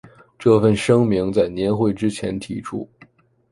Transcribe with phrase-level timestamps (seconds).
[0.39, 2.89] 这份声明在年会之前提出。